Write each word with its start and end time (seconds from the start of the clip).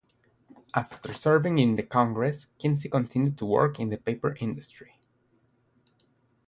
After 0.73 1.13
serving 1.13 1.59
in 1.59 1.75
the 1.75 1.83
Congress, 1.83 2.47
Kinsey 2.57 2.89
continued 2.89 3.37
to 3.37 3.45
work 3.45 3.79
in 3.79 3.89
the 3.89 3.97
paper 3.97 4.35
industry. 4.39 4.97